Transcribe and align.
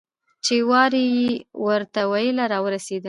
چې 0.45 0.55
ورا 0.69 1.01
یې 1.13 1.25
ورته 1.65 2.01
ویله 2.11 2.43
راورسېدل. 2.53 2.99